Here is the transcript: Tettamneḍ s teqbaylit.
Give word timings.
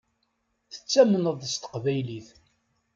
Tettamneḍ 0.73 1.37
s 1.51 1.53
teqbaylit. 1.55 2.27